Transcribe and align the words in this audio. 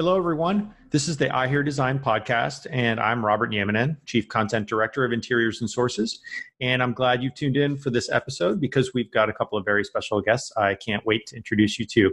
Hello, 0.00 0.16
everyone. 0.16 0.74
This 0.88 1.08
is 1.08 1.18
the 1.18 1.28
I 1.28 1.46
Hear 1.46 1.62
Design 1.62 1.98
podcast, 1.98 2.66
and 2.70 2.98
I'm 2.98 3.22
Robert 3.22 3.50
Nieminen, 3.50 3.98
Chief 4.06 4.26
Content 4.28 4.66
Director 4.66 5.04
of 5.04 5.12
Interiors 5.12 5.60
and 5.60 5.68
Sources. 5.68 6.20
And 6.62 6.82
I'm 6.82 6.94
glad 6.94 7.22
you 7.22 7.30
tuned 7.30 7.58
in 7.58 7.76
for 7.76 7.90
this 7.90 8.10
episode 8.10 8.62
because 8.62 8.94
we've 8.94 9.10
got 9.12 9.28
a 9.28 9.34
couple 9.34 9.58
of 9.58 9.66
very 9.66 9.84
special 9.84 10.22
guests 10.22 10.56
I 10.56 10.76
can't 10.76 11.04
wait 11.04 11.26
to 11.26 11.36
introduce 11.36 11.78
you 11.78 11.84
to. 11.84 12.12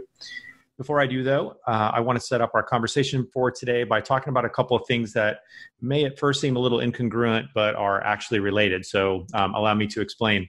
Before 0.76 1.00
I 1.00 1.06
do, 1.06 1.22
though, 1.22 1.56
uh, 1.66 1.92
I 1.94 2.00
want 2.00 2.20
to 2.20 2.26
set 2.26 2.42
up 2.42 2.50
our 2.52 2.62
conversation 2.62 3.26
for 3.32 3.50
today 3.50 3.84
by 3.84 4.02
talking 4.02 4.32
about 4.32 4.44
a 4.44 4.50
couple 4.50 4.76
of 4.76 4.86
things 4.86 5.14
that 5.14 5.38
may 5.80 6.04
at 6.04 6.18
first 6.18 6.42
seem 6.42 6.56
a 6.56 6.58
little 6.58 6.80
incongruent, 6.80 7.46
but 7.54 7.74
are 7.74 8.04
actually 8.04 8.40
related. 8.40 8.84
So, 8.84 9.24
um, 9.32 9.54
allow 9.54 9.72
me 9.72 9.86
to 9.86 10.02
explain. 10.02 10.46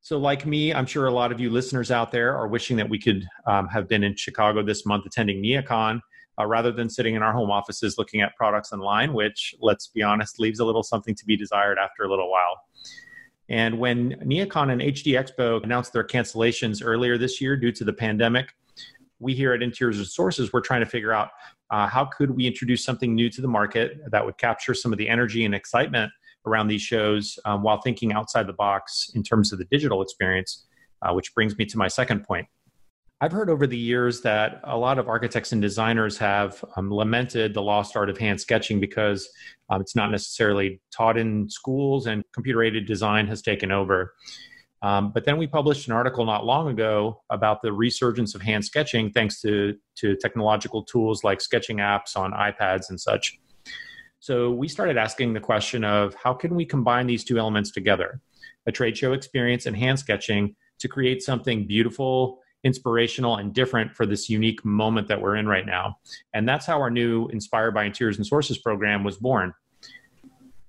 So, 0.00 0.16
like 0.16 0.46
me, 0.46 0.72
I'm 0.72 0.86
sure 0.86 1.06
a 1.06 1.12
lot 1.12 1.32
of 1.32 1.40
you 1.40 1.50
listeners 1.50 1.90
out 1.90 2.12
there 2.12 2.36
are 2.36 2.46
wishing 2.46 2.76
that 2.76 2.88
we 2.88 3.00
could 3.00 3.26
um, 3.48 3.66
have 3.66 3.88
been 3.88 4.04
in 4.04 4.14
Chicago 4.14 4.62
this 4.62 4.86
month 4.86 5.06
attending 5.06 5.42
NeoCon 5.42 6.00
uh, 6.40 6.46
rather 6.46 6.72
than 6.72 6.88
sitting 6.88 7.14
in 7.14 7.22
our 7.22 7.32
home 7.32 7.50
offices 7.50 7.96
looking 7.98 8.20
at 8.20 8.34
products 8.36 8.72
online, 8.72 9.12
which, 9.12 9.54
let's 9.60 9.88
be 9.88 10.02
honest, 10.02 10.40
leaves 10.40 10.60
a 10.60 10.64
little 10.64 10.82
something 10.82 11.14
to 11.14 11.24
be 11.26 11.36
desired 11.36 11.78
after 11.78 12.04
a 12.04 12.08
little 12.08 12.30
while. 12.30 12.56
And 13.48 13.78
when 13.78 14.12
NeoCon 14.24 14.70
and 14.70 14.80
HD 14.80 15.20
Expo 15.20 15.62
announced 15.62 15.92
their 15.92 16.04
cancellations 16.04 16.82
earlier 16.84 17.18
this 17.18 17.40
year 17.40 17.56
due 17.56 17.72
to 17.72 17.84
the 17.84 17.92
pandemic, 17.92 18.54
we 19.18 19.34
here 19.34 19.52
at 19.52 19.62
Interiors 19.62 19.98
and 19.98 20.06
Sources, 20.06 20.52
we're 20.52 20.60
trying 20.60 20.80
to 20.80 20.86
figure 20.86 21.12
out 21.12 21.30
uh, 21.70 21.86
how 21.86 22.04
could 22.04 22.30
we 22.30 22.46
introduce 22.46 22.84
something 22.84 23.14
new 23.14 23.28
to 23.28 23.42
the 23.42 23.48
market 23.48 23.98
that 24.10 24.24
would 24.24 24.38
capture 24.38 24.72
some 24.72 24.92
of 24.92 24.98
the 24.98 25.08
energy 25.08 25.44
and 25.44 25.54
excitement 25.54 26.10
around 26.46 26.68
these 26.68 26.80
shows 26.80 27.38
um, 27.44 27.62
while 27.62 27.80
thinking 27.82 28.12
outside 28.12 28.46
the 28.46 28.52
box 28.52 29.10
in 29.14 29.22
terms 29.22 29.52
of 29.52 29.58
the 29.58 29.66
digital 29.66 30.00
experience, 30.00 30.66
uh, 31.02 31.12
which 31.12 31.34
brings 31.34 31.56
me 31.58 31.66
to 31.66 31.76
my 31.76 31.88
second 31.88 32.24
point. 32.24 32.46
I've 33.22 33.32
heard 33.32 33.50
over 33.50 33.66
the 33.66 33.76
years 33.76 34.22
that 34.22 34.62
a 34.64 34.78
lot 34.78 34.98
of 34.98 35.06
architects 35.06 35.52
and 35.52 35.60
designers 35.60 36.16
have 36.16 36.64
um, 36.76 36.90
lamented 36.90 37.52
the 37.52 37.60
lost 37.60 37.94
art 37.94 38.08
of 38.08 38.16
hand 38.16 38.40
sketching 38.40 38.80
because 38.80 39.28
um, 39.68 39.82
it's 39.82 39.94
not 39.94 40.10
necessarily 40.10 40.80
taught 40.90 41.18
in 41.18 41.50
schools 41.50 42.06
and 42.06 42.24
computer 42.32 42.62
aided 42.62 42.86
design 42.86 43.26
has 43.26 43.42
taken 43.42 43.70
over. 43.70 44.14
Um, 44.80 45.12
but 45.12 45.26
then 45.26 45.36
we 45.36 45.46
published 45.46 45.86
an 45.86 45.92
article 45.92 46.24
not 46.24 46.46
long 46.46 46.68
ago 46.68 47.20
about 47.28 47.60
the 47.60 47.74
resurgence 47.74 48.34
of 48.34 48.40
hand 48.40 48.64
sketching 48.64 49.10
thanks 49.10 49.42
to, 49.42 49.76
to 49.96 50.16
technological 50.16 50.82
tools 50.82 51.22
like 51.22 51.42
sketching 51.42 51.76
apps 51.76 52.16
on 52.16 52.32
iPads 52.32 52.88
and 52.88 52.98
such. 52.98 53.38
So 54.20 54.50
we 54.50 54.66
started 54.66 54.96
asking 54.96 55.34
the 55.34 55.40
question 55.40 55.84
of 55.84 56.14
how 56.14 56.32
can 56.32 56.54
we 56.54 56.64
combine 56.64 57.06
these 57.06 57.24
two 57.24 57.38
elements 57.38 57.70
together, 57.70 58.22
a 58.66 58.72
trade 58.72 58.96
show 58.96 59.12
experience 59.12 59.66
and 59.66 59.76
hand 59.76 59.98
sketching, 59.98 60.56
to 60.78 60.88
create 60.88 61.22
something 61.22 61.66
beautiful 61.66 62.38
inspirational 62.64 63.36
and 63.36 63.54
different 63.54 63.94
for 63.94 64.06
this 64.06 64.28
unique 64.28 64.64
moment 64.64 65.08
that 65.08 65.20
we're 65.20 65.36
in 65.36 65.46
right 65.46 65.66
now. 65.66 65.96
And 66.34 66.48
that's 66.48 66.66
how 66.66 66.80
our 66.80 66.90
new 66.90 67.28
Inspired 67.28 67.72
by 67.72 67.84
Interiors 67.84 68.16
and 68.16 68.26
Sources 68.26 68.58
program 68.58 69.04
was 69.04 69.16
born. 69.16 69.54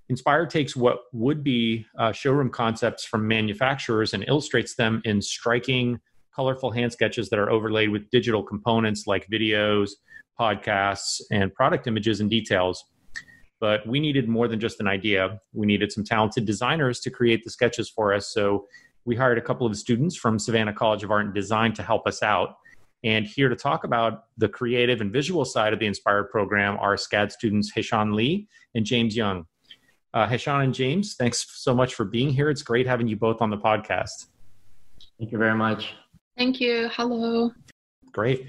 Inspire 0.10 0.46
takes 0.46 0.76
what 0.76 1.04
would 1.14 1.44
be 1.44 1.86
uh, 1.98 2.12
showroom 2.12 2.50
concepts 2.50 3.06
from 3.06 3.28
manufacturers 3.28 4.14
and 4.14 4.26
illustrates 4.28 4.76
them 4.76 5.02
in 5.06 5.22
striking, 5.22 6.00
colorful 6.36 6.72
hand 6.72 6.92
sketches 6.92 7.30
that 7.30 7.40
are 7.40 7.50
overlaid 7.50 7.90
with 7.90 8.10
digital 8.10 8.44
components 8.44 9.08
like 9.08 9.28
videos, 9.30 9.92
podcasts, 10.40 11.22
and 11.32 11.54
product 11.54 11.88
images 11.88 12.20
and 12.20 12.30
details. 12.30 12.84
But 13.60 13.86
we 13.86 14.00
needed 14.00 14.28
more 14.28 14.48
than 14.48 14.60
just 14.60 14.80
an 14.80 14.88
idea. 14.88 15.40
We 15.54 15.68
needed 15.68 15.92
some 15.92 16.04
talented 16.04 16.46
designers 16.46 17.00
to 17.02 17.10
create 17.10 17.44
the 17.44 17.52
sketches 17.52 17.90
for 17.90 18.14
us. 18.14 18.34
So 18.34 18.66
we 19.06 19.16
hired 19.16 19.38
a 19.38 19.42
couple 19.42 19.66
of 19.66 19.76
students 19.76 20.16
from 20.16 20.38
Savannah 20.38 20.74
College 20.74 21.04
of 21.04 21.12
Art 21.12 21.26
and 21.26 21.34
Design 21.34 21.74
to 21.74 21.84
help 21.84 22.08
us 22.08 22.22
out. 22.22 22.58
And 23.04 23.26
here 23.26 23.50
to 23.50 23.56
talk 23.56 23.84
about 23.84 24.26
the 24.38 24.48
creative 24.48 25.02
and 25.02 25.12
visual 25.12 25.44
side 25.44 25.74
of 25.74 25.80
the 25.80 25.88
Inspired 25.88 26.30
program 26.30 26.78
are 26.80 26.96
SCAD 26.96 27.32
students 27.32 27.74
Haeshan 27.74 28.14
Lee 28.14 28.48
and 28.76 28.86
James 28.86 29.16
Young. 29.16 29.46
Uh, 30.14 30.28
Haeshan 30.28 30.66
and 30.66 30.74
James, 30.74 31.16
thanks 31.16 31.46
so 31.62 31.74
much 31.74 31.96
for 31.96 32.06
being 32.06 32.30
here. 32.30 32.50
It's 32.50 32.62
great 32.62 32.86
having 32.86 33.08
you 33.08 33.16
both 33.16 33.42
on 33.42 33.50
the 33.50 33.58
podcast. 33.58 34.28
Thank 35.18 35.32
you 35.32 35.38
very 35.38 35.56
much. 35.56 35.94
Thank 36.38 36.60
you. 36.60 36.90
Hello. 36.94 37.52
Great. 38.12 38.48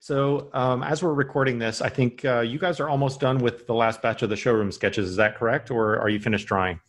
So, 0.00 0.50
um, 0.52 0.82
as 0.82 1.02
we're 1.02 1.14
recording 1.14 1.58
this, 1.58 1.80
I 1.80 1.88
think 1.88 2.24
uh, 2.24 2.40
you 2.40 2.58
guys 2.58 2.80
are 2.80 2.88
almost 2.88 3.20
done 3.20 3.38
with 3.38 3.66
the 3.66 3.74
last 3.74 4.02
batch 4.02 4.22
of 4.22 4.28
the 4.28 4.36
showroom 4.36 4.72
sketches. 4.72 5.08
Is 5.08 5.16
that 5.16 5.36
correct, 5.36 5.70
or 5.70 5.98
are 6.00 6.08
you 6.08 6.18
finished 6.18 6.48
drawing? 6.48 6.80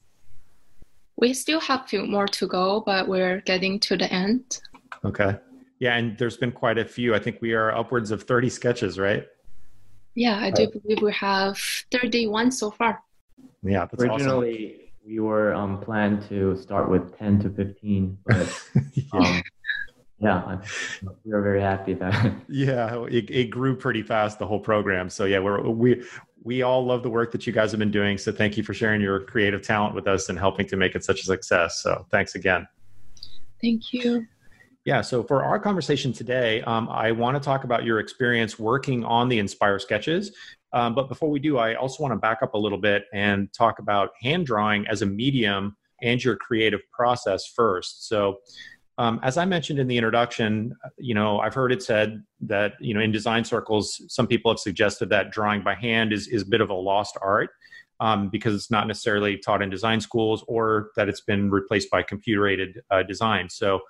We 1.17 1.33
still 1.33 1.59
have 1.61 1.81
a 1.81 1.87
few 1.87 2.05
more 2.05 2.27
to 2.27 2.47
go, 2.47 2.81
but 2.85 3.07
we're 3.07 3.41
getting 3.41 3.79
to 3.81 3.97
the 3.97 4.11
end. 4.11 4.61
Okay. 5.03 5.37
Yeah, 5.79 5.97
and 5.97 6.17
there's 6.17 6.37
been 6.37 6.51
quite 6.51 6.77
a 6.77 6.85
few. 6.85 7.15
I 7.15 7.19
think 7.19 7.41
we 7.41 7.53
are 7.53 7.75
upwards 7.75 8.11
of 8.11 8.23
30 8.23 8.49
sketches, 8.49 8.97
right? 8.97 9.27
Yeah, 10.15 10.39
I 10.39 10.49
do 10.49 10.69
believe 10.69 11.01
we 11.01 11.11
have 11.13 11.59
31 11.91 12.51
so 12.51 12.71
far. 12.71 13.03
Yeah, 13.63 13.85
that's 13.85 14.01
Originally, 14.03 14.75
awesome. 14.75 14.89
we 15.05 15.19
were 15.19 15.53
um, 15.53 15.81
planned 15.81 16.21
to 16.29 16.55
start 16.55 16.89
with 16.89 17.17
10 17.17 17.39
to 17.41 17.49
15, 17.49 18.17
but 18.25 18.63
um, 19.13 19.41
yeah, 20.19 20.57
we 21.25 21.33
are 21.33 21.41
very 21.41 21.61
happy 21.61 21.93
that. 21.95 22.33
yeah, 22.47 23.03
it, 23.09 23.29
it 23.29 23.49
grew 23.49 23.75
pretty 23.75 24.01
fast 24.01 24.39
the 24.39 24.47
whole 24.47 24.59
program. 24.59 25.09
So 25.09 25.25
yeah, 25.25 25.39
we're 25.39 25.61
we 25.61 26.03
we 26.45 26.61
all 26.61 26.85
love 26.85 27.01
the 27.01 27.09
work 27.09 27.31
that 27.31 27.45
you 27.45 27.51
guys 27.51 27.71
have 27.71 27.79
been 27.79 27.91
doing. 27.91 28.19
So 28.19 28.31
thank 28.31 28.55
you 28.55 28.63
for 28.63 28.73
sharing 28.73 29.01
your 29.01 29.19
creative 29.19 29.63
talent 29.63 29.95
with 29.95 30.07
us 30.07 30.29
and 30.29 30.37
helping 30.37 30.67
to 30.67 30.77
make 30.77 30.95
it 30.95 31.03
such 31.03 31.21
a 31.21 31.23
success. 31.23 31.81
So 31.81 32.05
thanks 32.11 32.35
again. 32.35 32.67
Thank 33.59 33.91
you. 33.91 34.27
Yeah, 34.85 35.01
so 35.01 35.23
for 35.23 35.43
our 35.43 35.59
conversation 35.59 36.13
today, 36.13 36.61
um, 36.61 36.87
I 36.89 37.11
want 37.11 37.35
to 37.35 37.41
talk 37.41 37.63
about 37.63 37.83
your 37.83 37.99
experience 37.99 38.59
working 38.59 39.03
on 39.03 39.27
the 39.27 39.39
Inspire 39.39 39.79
sketches. 39.79 40.31
Um, 40.71 40.93
but 40.93 41.09
before 41.09 41.31
we 41.31 41.39
do, 41.39 41.57
I 41.57 41.73
also 41.73 42.03
want 42.03 42.11
to 42.11 42.19
back 42.19 42.43
up 42.43 42.53
a 42.53 42.57
little 42.57 42.77
bit 42.77 43.05
and 43.11 43.51
talk 43.51 43.79
about 43.79 44.11
hand 44.21 44.45
drawing 44.45 44.87
as 44.87 45.01
a 45.01 45.05
medium 45.07 45.75
and 46.03 46.23
your 46.23 46.35
creative 46.35 46.81
process 46.91 47.47
first. 47.47 48.07
So, 48.07 48.37
um, 48.97 49.19
as 49.23 49.37
I 49.37 49.45
mentioned 49.45 49.79
in 49.79 49.87
the 49.87 49.97
introduction, 49.97 50.73
you 50.97 51.13
know, 51.13 51.39
I've 51.39 51.53
heard 51.53 51.71
it 51.71 51.83
said 51.83 52.23
that 52.41 52.73
you 52.79 52.93
know 52.93 53.01
in 53.01 53.11
design 53.11 53.43
circles, 53.43 54.01
some 54.07 54.25
people 54.25 54.51
have 54.51 54.59
suggested 54.59 55.09
that 55.09 55.31
drawing 55.31 55.63
by 55.63 55.75
hand 55.75 56.13
is 56.13 56.27
is 56.27 56.43
a 56.43 56.45
bit 56.45 56.61
of 56.61 56.69
a 56.69 56.73
lost 56.73 57.17
art 57.21 57.49
um, 57.99 58.29
because 58.29 58.55
it's 58.55 58.71
not 58.71 58.87
necessarily 58.87 59.37
taught 59.37 59.61
in 59.61 59.69
design 59.69 59.99
schools 59.99 60.43
or 60.47 60.91
that 60.95 61.09
it's 61.09 61.21
been 61.21 61.49
replaced 61.49 61.89
by 61.91 62.03
computer 62.03 62.47
aided 62.47 62.81
uh, 62.89 63.03
design. 63.03 63.49
So, 63.49 63.81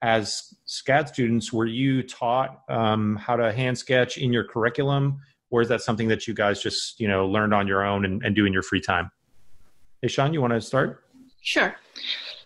as 0.00 0.54
SCAD 0.66 1.08
students, 1.08 1.52
were 1.52 1.66
you 1.66 2.02
taught 2.02 2.62
um, 2.70 3.16
how 3.16 3.36
to 3.36 3.52
hand 3.52 3.76
sketch 3.76 4.16
in 4.16 4.32
your 4.32 4.44
curriculum, 4.44 5.20
or 5.50 5.60
is 5.60 5.68
that 5.68 5.82
something 5.82 6.08
that 6.08 6.26
you 6.26 6.32
guys 6.32 6.62
just 6.62 6.98
you 6.98 7.08
know 7.08 7.26
learned 7.26 7.52
on 7.52 7.66
your 7.68 7.84
own 7.84 8.06
and, 8.06 8.24
and 8.24 8.34
do 8.34 8.46
in 8.46 8.54
your 8.54 8.62
free 8.62 8.80
time? 8.80 9.10
Haeshan, 10.02 10.32
you 10.32 10.40
want 10.40 10.54
to 10.54 10.62
start? 10.62 11.04
Sure. 11.42 11.76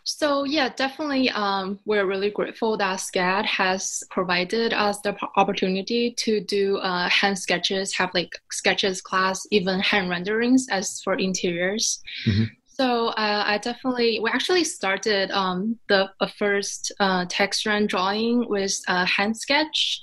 So 0.05 0.45
yeah, 0.45 0.71
definitely, 0.75 1.31
um, 1.31 1.79
we're 1.85 2.07
really 2.07 2.31
grateful 2.31 2.77
that 2.79 2.99
SCAD 3.01 3.45
has 3.45 4.03
provided 4.11 4.73
us 4.73 5.01
the 5.01 5.17
opportunity 5.37 6.15
to 6.19 6.41
do 6.41 6.79
uh, 6.79 7.09
hand 7.09 7.39
sketches, 7.39 7.95
have 7.95 8.11
like 8.15 8.33
sketches 8.51 9.01
class, 9.01 9.47
even 9.51 9.81
hand 9.81 10.11
renderings 10.11 10.67
as 10.71 11.01
for 11.03 11.15
interiors. 11.15 12.03
Mm-hmm. 12.27 12.45
So 12.81 13.09
uh, 13.09 13.45
I 13.47 13.59
definitely 13.59 14.21
we 14.23 14.31
actually 14.31 14.65
started 14.65 15.31
um, 15.33 15.79
the 15.91 16.09
first 16.39 16.91
uh, 16.99 17.27
text 17.29 17.67
run 17.67 17.87
drawing 17.87 18.49
with 18.49 18.75
a 18.89 19.05
hand 19.05 19.37
sketch. 19.37 20.01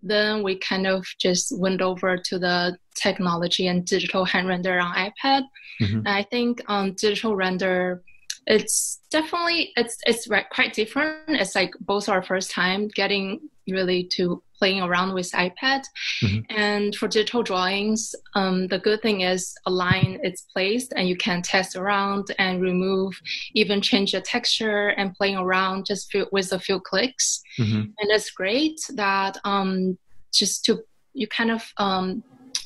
Then 0.00 0.44
we 0.44 0.56
kind 0.56 0.86
of 0.86 1.04
just 1.18 1.50
went 1.58 1.82
over 1.82 2.16
to 2.16 2.38
the 2.38 2.78
technology 2.94 3.66
and 3.66 3.84
digital 3.84 4.24
hand 4.24 4.46
render 4.46 4.78
on 4.78 4.94
iPad. 4.94 5.42
Mm-hmm. 5.80 6.06
I 6.06 6.22
think 6.22 6.62
um, 6.68 6.92
digital 6.92 7.34
render 7.34 8.04
it's 8.46 9.00
definitely 9.10 9.72
it's 9.76 9.98
it's 10.06 10.28
quite 10.50 10.72
different. 10.72 11.28
It's 11.28 11.54
like 11.54 11.72
both 11.80 12.08
our 12.08 12.22
first 12.22 12.50
time 12.50 12.88
getting 12.88 13.40
really 13.68 14.04
to 14.04 14.42
playing 14.58 14.82
around 14.82 15.14
with 15.14 15.30
iPad. 15.32 15.82
Mm-hmm. 16.22 16.40
And 16.50 16.94
for 16.94 17.08
digital 17.08 17.42
drawings, 17.42 18.14
um, 18.34 18.66
the 18.66 18.78
good 18.78 19.00
thing 19.00 19.22
is 19.22 19.54
a 19.66 19.70
line 19.70 20.20
is 20.22 20.46
placed 20.52 20.92
and 20.96 21.08
you 21.08 21.16
can 21.16 21.40
test 21.40 21.76
around 21.76 22.26
and 22.38 22.60
remove, 22.60 23.18
even 23.54 23.80
change 23.80 24.12
the 24.12 24.20
texture 24.20 24.88
and 24.88 25.14
playing 25.14 25.38
around 25.38 25.86
just 25.86 26.14
with 26.30 26.52
a 26.52 26.58
few 26.58 26.78
clicks. 26.80 27.40
Mm-hmm. 27.58 27.80
And 27.80 28.10
it's 28.10 28.30
great 28.30 28.78
that 28.94 29.38
um, 29.44 29.96
just 30.32 30.64
to 30.66 30.82
you 31.14 31.26
kind 31.26 31.50
of 31.50 31.72
um, 31.78 32.22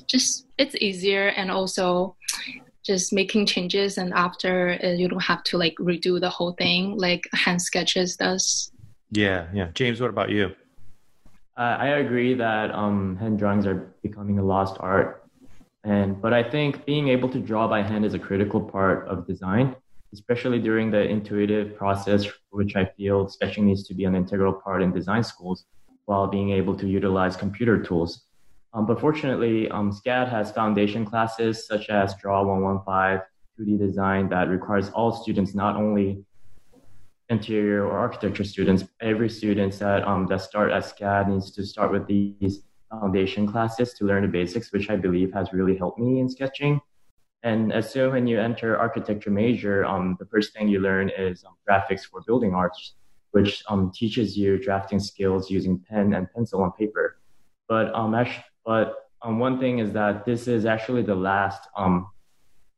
just 0.06 0.46
it's 0.58 0.74
easier 0.76 1.28
and 1.28 1.50
also 1.50 2.16
just 2.84 3.12
making 3.12 3.46
changes 3.46 3.98
and 3.98 4.12
after 4.12 4.78
uh, 4.84 4.88
you 4.88 5.08
don't 5.08 5.22
have 5.22 5.42
to 5.44 5.56
like 5.58 5.74
redo 5.78 6.20
the 6.20 6.28
whole 6.28 6.52
thing 6.52 6.96
like 6.96 7.28
hand 7.32 7.60
sketches 7.60 8.16
does. 8.16 8.70
Yeah 9.10 9.46
yeah. 9.52 9.68
James 9.74 10.00
what 10.00 10.10
about 10.10 10.30
you? 10.30 10.54
Uh, 11.56 11.76
i 11.78 11.88
agree 12.04 12.34
that 12.34 12.70
um, 12.72 13.16
hand 13.16 13.38
drawings 13.38 13.66
are 13.66 13.92
becoming 14.02 14.38
a 14.38 14.44
lost 14.44 14.76
art. 14.80 15.22
And 15.84 16.20
but 16.20 16.32
i 16.32 16.42
think 16.42 16.84
being 16.84 17.08
able 17.08 17.28
to 17.28 17.38
draw 17.38 17.68
by 17.68 17.82
hand 17.82 18.04
is 18.04 18.14
a 18.14 18.18
critical 18.18 18.60
part 18.60 19.08
of 19.08 19.26
design 19.26 19.76
especially 20.12 20.60
during 20.60 20.90
the 20.90 21.02
intuitive 21.14 21.76
process 21.76 22.26
which 22.50 22.76
i 22.76 22.84
feel 22.96 23.28
sketching 23.28 23.66
needs 23.66 23.82
to 23.88 23.94
be 23.94 24.04
an 24.04 24.14
integral 24.14 24.52
part 24.52 24.80
in 24.82 24.92
design 24.92 25.24
schools 25.32 25.66
while 26.06 26.26
being 26.26 26.50
able 26.50 26.74
to 26.82 26.86
utilize 26.86 27.36
computer 27.36 27.76
tools 27.82 28.12
Um, 28.74 28.86
but 28.86 29.00
fortunately, 29.00 29.70
um, 29.70 29.92
SCAD 29.92 30.28
has 30.28 30.50
foundation 30.50 31.04
classes 31.04 31.64
such 31.64 31.90
as 31.90 32.14
Draw 32.16 32.42
115, 32.42 33.22
2D 33.56 33.78
design 33.78 34.28
that 34.30 34.48
requires 34.48 34.90
all 34.90 35.12
students, 35.12 35.54
not 35.54 35.76
only 35.76 36.24
interior 37.28 37.86
or 37.86 37.96
architecture 37.96 38.42
students, 38.42 38.84
every 39.00 39.30
student 39.30 39.78
that 39.78 40.06
um, 40.06 40.26
that 40.26 40.40
start 40.40 40.72
at 40.72 40.82
SCAD 40.82 41.28
needs 41.28 41.52
to 41.52 41.64
start 41.64 41.92
with 41.92 42.06
these 42.08 42.62
foundation 42.90 43.46
classes 43.46 43.94
to 43.94 44.04
learn 44.04 44.22
the 44.22 44.28
basics, 44.28 44.72
which 44.72 44.90
I 44.90 44.96
believe 44.96 45.32
has 45.32 45.52
really 45.52 45.76
helped 45.76 46.00
me 46.00 46.18
in 46.18 46.28
sketching. 46.28 46.80
And 47.44 47.72
as 47.72 47.92
soon 47.92 48.12
when 48.12 48.26
you 48.26 48.40
enter 48.40 48.76
architecture 48.76 49.30
major, 49.30 49.84
um, 49.84 50.16
the 50.18 50.26
first 50.26 50.52
thing 50.52 50.66
you 50.66 50.80
learn 50.80 51.10
is 51.10 51.44
um, 51.44 51.54
graphics 51.68 52.04
for 52.10 52.22
building 52.26 52.54
arts, 52.54 52.94
which 53.30 53.62
um, 53.68 53.92
teaches 53.94 54.36
you 54.36 54.58
drafting 54.58 54.98
skills 54.98 55.50
using 55.50 55.78
pen 55.78 56.14
and 56.14 56.26
pencil 56.34 56.62
on 56.62 56.72
paper. 56.72 57.18
But 57.68 57.94
um, 57.94 58.14
actually, 58.14 58.44
but 58.64 59.04
um, 59.22 59.38
one 59.38 59.58
thing 59.58 59.78
is 59.78 59.92
that 59.92 60.24
this 60.24 60.46
is 60.48 60.66
actually 60.66 61.02
the 61.02 61.14
last 61.14 61.68
um, 61.76 62.08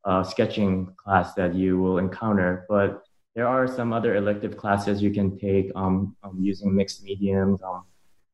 uh, 0.05 0.23
sketching 0.23 0.95
class 0.97 1.35
that 1.35 1.55
you 1.55 1.79
will 1.79 1.99
encounter. 1.99 2.65
But 2.69 3.03
there 3.35 3.47
are 3.47 3.67
some 3.67 3.93
other 3.93 4.15
elective 4.15 4.57
classes 4.57 5.03
you 5.03 5.11
can 5.11 5.39
take 5.39 5.71
um, 5.75 6.17
um 6.23 6.39
using 6.41 6.75
mixed 6.75 7.03
mediums. 7.03 7.61
Um, 7.63 7.85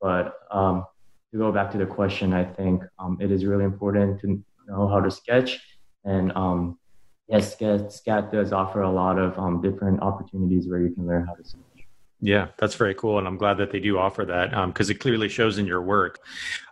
but 0.01 0.35
um, 0.51 0.85
to 1.33 1.39
go 1.39 1.51
back 1.51 1.71
to 1.73 1.79
the 1.79 1.87
question, 1.87 2.33
I 2.35 2.45
think 2.45 2.83
it 3.21 3.31
is 3.31 3.47
really 3.47 3.65
important 3.65 4.21
to 4.21 4.43
know 4.69 4.89
how 4.89 5.01
to 5.01 5.11
sketch. 5.11 5.59
And 6.05 6.33
yes, 7.29 7.57
SCAD 7.57 8.33
does 8.33 8.53
offer 8.53 8.83
a 8.83 8.91
lot 8.91 9.19
of 9.19 9.63
different 9.63 10.01
opportunities 10.01 10.69
where 10.69 10.81
you 10.81 10.91
can 10.91 11.07
learn 11.07 11.27
how 11.27 11.35
to 11.35 11.45
sketch. 11.45 11.72
Yeah, 12.25 12.49
that's 12.57 12.77
very 12.77 12.95
cool, 12.95 13.19
and 13.19 13.27
I'm 13.27 13.37
glad 13.37 13.59
that 13.59 13.73
they 13.73 13.81
do 13.81 13.99
offer 13.99 14.25
that 14.25 14.51
because 14.69 14.89
um, 14.89 14.95
it 14.95 15.01
clearly 15.01 15.29
shows 15.29 15.59
in 15.59 15.67
your 15.67 15.83
work. 15.83 16.21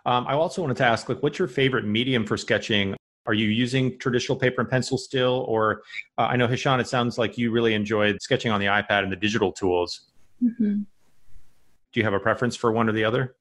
Um, 0.05 0.25
I 0.25 0.31
also 0.31 0.61
wanted 0.61 0.77
to 0.77 0.85
ask, 0.85 1.09
like, 1.09 1.21
what's 1.21 1.37
your 1.37 1.49
favorite 1.49 1.83
medium 1.83 2.25
for 2.25 2.37
sketching? 2.37 2.95
Are 3.25 3.33
you 3.33 3.49
using 3.49 3.99
traditional 3.99 4.37
paper 4.37 4.61
and 4.61 4.69
pencil 4.69 4.97
still, 4.97 5.45
or 5.49 5.83
uh, 6.17 6.21
I 6.21 6.37
know 6.37 6.47
Hishan, 6.47 6.79
it 6.79 6.87
sounds 6.87 7.17
like 7.17 7.37
you 7.37 7.51
really 7.51 7.73
enjoyed 7.73 8.21
sketching 8.21 8.49
on 8.49 8.61
the 8.61 8.67
iPad 8.67 9.03
and 9.03 9.11
the 9.11 9.17
digital 9.17 9.51
tools. 9.51 10.11
Mm-hmm. 10.41 10.83
Do 11.91 11.99
you 11.99 12.03
have 12.05 12.13
a 12.13 12.19
preference 12.19 12.55
for 12.55 12.71
one 12.71 12.87
or 12.87 12.93
the 12.93 13.03
other? 13.03 13.35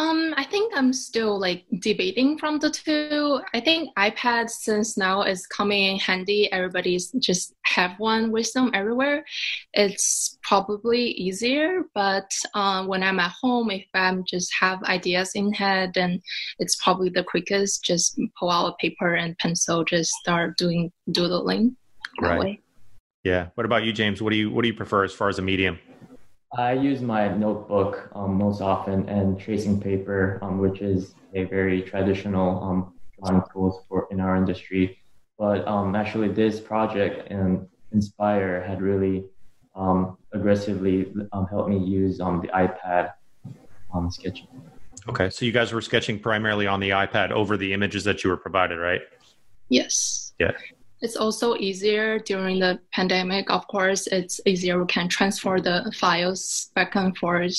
Um, 0.00 0.32
I 0.38 0.44
think 0.44 0.72
I'm 0.74 0.94
still 0.94 1.38
like 1.38 1.66
debating 1.80 2.38
from 2.38 2.58
the 2.58 2.70
two. 2.70 3.38
I 3.52 3.60
think 3.60 3.94
iPad 3.98 4.48
since 4.48 4.96
now 4.96 5.24
is 5.24 5.46
coming 5.46 5.82
in 5.82 5.98
handy. 5.98 6.50
Everybody's 6.50 7.10
just 7.18 7.54
have 7.66 7.98
one 7.98 8.32
with 8.32 8.50
them 8.54 8.70
everywhere. 8.72 9.22
It's 9.74 10.38
probably 10.42 11.02
easier, 11.02 11.82
but 11.94 12.30
um, 12.54 12.86
when 12.86 13.02
I'm 13.02 13.20
at 13.20 13.32
home, 13.42 13.70
if 13.70 13.84
I'm 13.92 14.24
just 14.26 14.50
have 14.58 14.82
ideas 14.84 15.32
in 15.34 15.52
head, 15.52 15.92
then 15.94 16.22
it's 16.58 16.76
probably 16.76 17.10
the 17.10 17.24
quickest. 17.24 17.84
Just 17.84 18.18
pull 18.38 18.50
out 18.50 18.68
a 18.68 18.76
paper 18.80 19.16
and 19.16 19.36
pencil, 19.36 19.84
just 19.84 20.12
start 20.12 20.56
doing 20.56 20.90
doodling. 21.12 21.76
right. 22.22 22.40
Way. 22.40 22.60
Yeah. 23.22 23.48
What 23.54 23.66
about 23.66 23.84
you, 23.84 23.92
James? 23.92 24.22
What 24.22 24.30
do 24.30 24.36
you 24.36 24.50
what 24.50 24.62
do 24.62 24.68
you 24.68 24.74
prefer 24.74 25.04
as 25.04 25.12
far 25.12 25.28
as 25.28 25.38
a 25.38 25.42
medium? 25.42 25.78
I 26.56 26.72
use 26.72 27.00
my 27.00 27.28
notebook 27.28 28.10
um, 28.12 28.36
most 28.36 28.60
often 28.60 29.08
and 29.08 29.38
tracing 29.38 29.80
paper, 29.80 30.38
um, 30.42 30.58
which 30.58 30.80
is 30.80 31.14
a 31.34 31.44
very 31.44 31.80
traditional 31.82 32.62
um, 32.62 32.94
drawing 33.18 33.42
tools 33.52 33.84
for 33.88 34.08
in 34.10 34.20
our 34.20 34.34
industry. 34.34 34.98
But 35.38 35.66
um, 35.68 35.94
actually, 35.94 36.28
this 36.28 36.60
project 36.60 37.30
and 37.30 37.66
Inspire 37.92 38.62
had 38.62 38.82
really 38.82 39.24
um, 39.74 40.16
aggressively 40.32 41.12
um, 41.32 41.46
helped 41.48 41.68
me 41.68 41.78
use 41.78 42.18
the 42.18 42.50
iPad 42.54 43.12
sketching. 44.10 44.46
Okay, 45.08 45.30
so 45.30 45.44
you 45.44 45.52
guys 45.52 45.72
were 45.72 45.80
sketching 45.80 46.18
primarily 46.18 46.66
on 46.66 46.78
the 46.78 46.90
iPad 46.90 47.30
over 47.30 47.56
the 47.56 47.72
images 47.72 48.04
that 48.04 48.22
you 48.22 48.30
were 48.30 48.36
provided, 48.36 48.78
right? 48.78 49.00
Yes. 49.68 50.34
Yeah. 50.38 50.52
It's 51.02 51.16
also 51.16 51.56
easier 51.56 52.18
during 52.18 52.60
the 52.60 52.78
pandemic. 52.92 53.50
Of 53.50 53.66
course, 53.68 54.06
it's 54.06 54.40
easier. 54.44 54.78
We 54.78 54.86
can 54.86 55.08
transfer 55.08 55.60
the 55.60 55.92
files 55.98 56.70
back 56.74 56.94
and 56.94 57.16
forth 57.16 57.56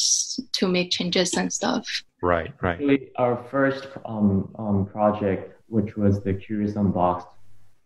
to 0.53 0.67
make 0.67 0.91
changes 0.91 1.33
and 1.33 1.51
stuff. 1.51 1.87
Right, 2.21 2.53
right. 2.61 3.11
Our 3.17 3.43
first 3.49 3.87
um, 4.05 4.53
um, 4.59 4.85
project, 4.85 5.59
which 5.67 5.97
was 5.97 6.21
the 6.21 6.35
Curious 6.35 6.75
Unboxed, 6.75 7.27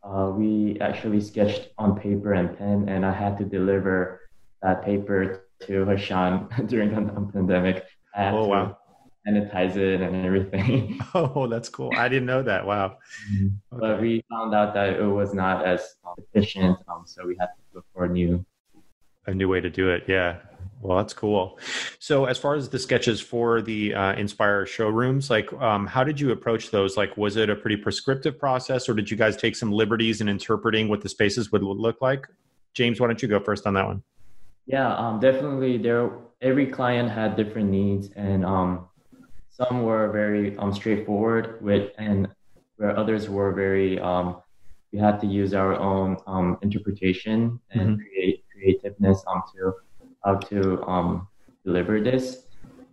uh, 0.04 0.31
we 0.36 0.78
actually 0.81 1.22
sketched 1.22 1.69
on 1.78 1.98
paper 1.98 2.34
and 2.34 2.57
pen, 2.57 2.90
and 2.90 3.06
I 3.06 3.13
had 3.13 3.38
to 3.38 3.46
deliver 3.46 4.30
that 4.62 4.84
paper 4.84 5.48
to 5.62 5.86
Hishan 5.86 6.68
during 6.68 6.94
the 6.94 7.31
pandemic. 7.31 7.86
oh, 8.18 8.48
wow 8.48 8.78
sanitize 9.27 9.75
it 9.75 10.01
and 10.01 10.25
everything. 10.25 11.00
Oh, 11.13 11.48
that's 11.48 11.69
cool. 11.69 11.92
I 11.95 12.10
didn't 12.10 12.25
know 12.25 12.44
that. 12.44 12.66
Wow. 12.66 12.98
Mm-hmm. 13.31 13.45
Okay. 13.45 13.80
But 13.80 14.01
we 14.01 14.24
found 14.30 14.54
out 14.54 14.74
that 14.74 15.00
it 15.00 15.06
was 15.06 15.33
not 15.33 15.66
as 15.66 15.95
efficient, 16.18 16.77
um, 16.89 17.04
so 17.06 17.25
we 17.25 17.38
had 17.39 17.48
to 17.48 17.62
look 17.74 17.86
for 17.94 18.06
a 18.06 18.10
new 18.10 18.45
a 19.27 19.33
new 19.33 19.48
way 19.48 19.62
to 19.62 19.69
do 19.69 19.89
it. 19.89 20.04
Yeah. 20.07 20.38
Well, 20.81 20.98
that's 20.98 21.13
cool. 21.13 21.57
So, 22.00 22.25
as 22.25 22.38
far 22.38 22.56
as 22.56 22.69
the 22.69 22.77
sketches 22.77 23.22
for 23.22 23.62
the 23.62 23.95
uh, 23.95 24.13
Inspire 24.13 24.66
showrooms, 24.66 25.30
like, 25.30 25.51
um, 25.54 25.88
how 25.88 26.04
did 26.04 26.19
you 26.19 26.31
approach 26.31 26.69
those? 26.69 26.98
Like, 26.98 27.18
was 27.18 27.38
it 27.38 27.50
a 27.50 27.56
pretty 27.56 27.78
prescriptive 27.78 28.38
process, 28.38 28.88
or 28.88 28.94
did 28.94 29.10
you 29.10 29.18
guys 29.18 29.38
take 29.38 29.56
some 29.56 29.71
liberties 29.71 30.21
in 30.21 30.28
interpreting 30.28 30.88
what 30.89 31.01
the 31.01 31.10
spaces 31.10 31.51
would 31.51 31.63
look 31.63 32.01
like? 32.01 32.28
James, 32.74 33.00
why 33.00 33.07
don't 33.07 33.21
you 33.21 33.28
go 33.28 33.39
first 33.39 33.66
on 33.66 33.74
that 33.75 33.88
one? 33.88 34.04
Yeah, 34.68 34.95
um, 34.95 35.19
definitely. 35.19 35.78
There, 35.78 36.12
every 36.42 36.68
client 36.68 37.10
had 37.10 37.36
different 37.36 37.69
needs, 37.69 38.10
and 38.16 38.45
um, 38.45 38.88
some 39.57 39.84
were 39.84 40.12
very 40.12 40.57
um, 40.57 40.74
straightforward 40.74 41.62
with, 41.62 41.92
and 41.98 42.28
where 42.75 42.98
others 42.98 43.30
were 43.30 43.54
very, 43.54 44.00
um, 44.00 44.42
we 44.92 45.00
had 45.00 45.19
to 45.22 45.28
use 45.28 45.54
our 45.54 45.75
own 45.75 46.18
um, 46.28 46.57
interpretation 46.62 47.60
and 47.72 47.98
mm-hmm. 47.98 48.02
create 48.02 48.44
creativeness 48.52 49.24
um, 49.28 49.44
to 49.54 49.74
how 50.25 50.36
to 50.36 50.84
um, 50.84 51.28
deliver 51.63 52.02
this. 52.02 52.48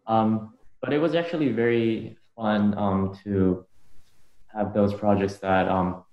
Um, 0.06 0.54
but 0.80 0.92
it 0.92 0.98
was 0.98 1.14
actually 1.14 1.50
very 1.50 2.16
fun 2.36 2.78
um, 2.78 3.18
to 3.24 3.66
have 4.54 4.72
those 4.72 4.94
projects 4.94 5.38
that 5.38 5.68
um, 5.68 6.04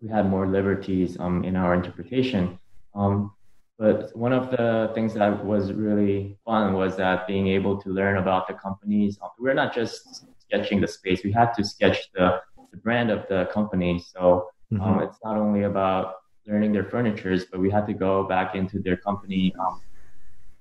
we 0.00 0.08
had 0.08 0.28
more 0.30 0.46
liberties 0.46 1.18
um, 1.20 1.44
in 1.44 1.54
our 1.54 1.74
interpretation. 1.74 2.58
Um, 2.94 3.32
but 3.78 4.14
one 4.16 4.32
of 4.32 4.50
the 4.50 4.90
things 4.94 5.14
that 5.14 5.44
was 5.44 5.72
really 5.72 6.36
fun 6.44 6.74
was 6.74 6.96
that 6.96 7.28
being 7.28 7.46
able 7.46 7.80
to 7.80 7.90
learn 7.90 8.18
about 8.18 8.48
the 8.48 8.54
companies. 8.54 9.18
We're 9.38 9.54
not 9.54 9.72
just 9.72 10.24
sketching 10.40 10.80
the 10.80 10.88
space; 10.88 11.22
we 11.22 11.30
had 11.30 11.52
to 11.54 11.64
sketch 11.64 12.10
the, 12.12 12.40
the 12.72 12.76
brand 12.76 13.10
of 13.10 13.28
the 13.28 13.48
company. 13.52 14.00
So 14.00 14.48
um, 14.72 14.78
mm-hmm. 14.78 14.82
um, 14.82 15.02
it's 15.02 15.18
not 15.24 15.36
only 15.36 15.62
about 15.62 16.16
learning 16.46 16.72
their 16.72 16.84
furnitures, 16.84 17.44
but 17.44 17.60
we 17.60 17.70
had 17.70 17.86
to 17.86 17.94
go 17.94 18.24
back 18.24 18.56
into 18.56 18.80
their 18.80 18.96
company, 18.96 19.54
um, 19.60 19.80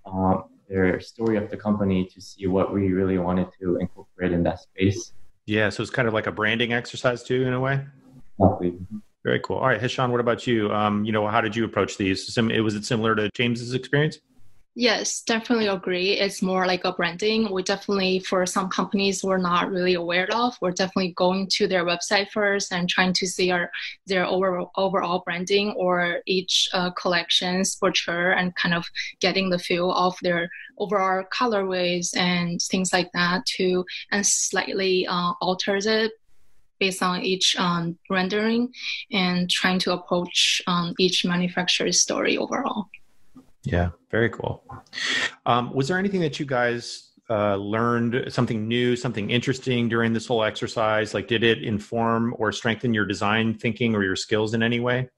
um, 0.06 0.44
their 0.70 1.00
story 1.00 1.38
of 1.38 1.50
the 1.50 1.58
company 1.58 2.06
to 2.13 2.22
see 2.22 2.46
what 2.46 2.72
we 2.72 2.94
really 2.94 3.18
wanted 3.18 3.48
to 3.60 3.77
incorporate 3.77 4.32
in 4.32 4.44
that 4.44 4.60
space. 4.60 5.13
Yeah, 5.48 5.70
so 5.70 5.82
it's 5.82 5.91
kind 5.91 6.08
of 6.08 6.13
like 6.13 6.27
a 6.27 6.32
branding 6.32 6.74
exercise 6.74 7.24
too, 7.24 7.48
in 7.48 7.53
a 7.53 7.60
way. 7.60 7.84
Exactly. 8.39 8.77
Very 9.27 9.41
cool. 9.41 9.57
All 9.57 9.67
right, 9.67 9.81
Hishan, 9.81 10.10
what 10.10 10.22
about 10.22 10.48
you? 10.48 10.72
Um, 10.72 11.03
you 11.03 11.12
know, 11.12 11.27
how 11.27 11.41
did 11.41 11.53
you 11.53 11.65
approach 11.65 11.98
these? 11.98 12.34
Sim- 12.34 12.48
was 12.63 12.75
it 12.75 12.86
similar 12.86 13.13
to 13.13 13.29
James's 13.34 13.74
experience? 13.74 14.19
Yes, 14.74 15.22
definitely 15.22 15.67
agree. 15.67 16.12
It's 16.13 16.41
more 16.41 16.65
like 16.65 16.86
a 16.86 16.93
branding. 16.93 17.51
We 17.51 17.62
definitely, 17.62 18.19
for 18.19 18.46
some 18.46 18.69
companies 18.69 19.25
we're 19.25 19.38
not 19.38 19.69
really 19.69 19.96
aware 19.96 20.29
of, 20.34 20.55
we're 20.62 20.72
definitely 20.72 21.12
going 21.17 21.48
to 21.55 21.67
their 21.67 21.84
website 21.84 22.29
first 22.29 22.72
and 22.72 22.88
trying 22.88 23.12
to 23.15 23.27
see 23.27 23.51
our, 23.51 23.69
their 24.05 24.25
overall, 24.25 24.72
overall 24.77 25.24
branding 25.25 25.72
or 25.72 26.19
each 26.25 26.69
uh, 26.72 26.91
collection's 26.91 27.75
portrayal 27.75 28.31
and 28.31 28.55
kind 28.55 28.74
of 28.74 28.86
getting 29.19 29.50
the 29.50 29.60
feel 29.60 29.91
of 29.91 30.15
their 30.22 30.50
overall 30.77 31.25
colorways 31.34 32.15
and 32.15 32.62
things 32.62 32.93
like 32.93 33.12
that 33.12 33.46
to 33.57 33.84
and 34.13 34.25
slightly 34.25 35.05
uh, 35.05 35.34
alters 35.41 35.86
it 35.86 36.13
based 36.79 37.03
on 37.03 37.24
each 37.24 37.55
um, 37.57 37.98
rendering 38.10 38.72
and 39.12 39.50
trying 39.50 39.79
to 39.79 39.93
approach 39.93 40.62
um, 40.67 40.93
each 41.00 41.25
manufacturer's 41.25 42.00
story 42.00 42.38
overall. 42.38 42.86
Yeah, 43.63 43.89
very 44.12 44.29
cool. 44.29 44.63
Um, 45.46 45.74
was 45.74 45.88
there 45.88 45.98
anything 45.98 46.22
that 46.22 46.39
you 46.39 46.46
guys 46.46 47.12
uh, 47.29 47.55
learned, 47.55 48.31
something 48.31 48.67
new, 48.67 48.96
something 48.96 49.29
interesting 49.29 49.89
during 49.89 50.13
this 50.13 50.27
whole 50.27 50.43
exercise? 50.43 51.13
Like, 51.13 51.27
did 51.27 51.43
it 51.43 51.63
inform 51.63 52.34
or 52.38 52.51
strengthen 52.51 52.93
your 52.93 53.05
design 53.05 53.53
thinking 53.53 53.96
or 53.96 54.03
your 54.03 54.15
skills 54.15 54.53
in 54.53 54.63
any 54.63 54.79
way? 54.79 55.10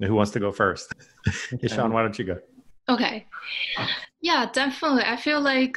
Who 0.00 0.14
wants 0.14 0.32
to 0.32 0.40
go 0.40 0.52
first? 0.52 0.92
Hishan, 1.62 1.90
why 1.90 2.02
don't 2.02 2.18
you 2.18 2.24
go? 2.24 2.38
Okay. 2.88 3.26
Yeah, 4.20 4.50
definitely. 4.52 5.04
I 5.04 5.16
feel 5.16 5.40
like 5.40 5.76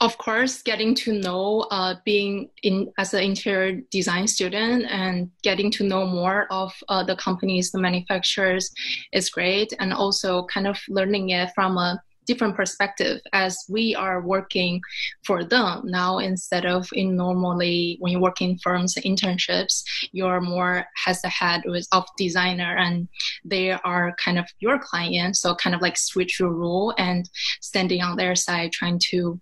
of 0.00 0.16
course, 0.16 0.62
getting 0.62 0.94
to 0.94 1.12
know 1.12 1.66
uh, 1.70 1.94
being 2.06 2.48
in 2.62 2.90
as 2.98 3.12
an 3.12 3.22
interior 3.22 3.82
design 3.90 4.26
student 4.26 4.86
and 4.88 5.30
getting 5.42 5.70
to 5.72 5.84
know 5.84 6.06
more 6.06 6.46
of 6.50 6.72
uh, 6.88 7.04
the 7.04 7.16
companies, 7.16 7.70
the 7.70 7.78
manufacturers 7.78 8.70
is 9.12 9.28
great, 9.28 9.74
and 9.78 9.92
also 9.92 10.46
kind 10.46 10.66
of 10.66 10.78
learning 10.88 11.30
it 11.30 11.50
from 11.54 11.76
a 11.76 12.00
different 12.26 12.54
perspective 12.54 13.20
as 13.32 13.64
we 13.68 13.94
are 13.94 14.22
working 14.22 14.80
for 15.26 15.42
them. 15.42 15.82
Now 15.84 16.18
instead 16.18 16.64
of 16.64 16.88
in 16.92 17.16
normally 17.16 17.96
when 17.98 18.12
you 18.12 18.20
work 18.20 18.40
in 18.40 18.56
firms 18.58 18.94
internships 18.94 19.82
you're 20.12 20.40
more 20.40 20.86
has 21.04 21.22
the 21.22 21.28
head 21.28 21.62
with 21.64 21.88
of 21.90 22.04
designer 22.16 22.76
and 22.76 23.08
they 23.44 23.72
are 23.72 24.14
kind 24.24 24.38
of 24.38 24.46
your 24.60 24.78
client. 24.78 25.36
So 25.36 25.56
kind 25.56 25.74
of 25.74 25.82
like 25.82 25.98
switch 25.98 26.38
your 26.38 26.52
role 26.52 26.94
and 26.98 27.28
standing 27.60 28.00
on 28.02 28.16
their 28.16 28.36
side 28.36 28.70
trying 28.70 29.00
to 29.10 29.40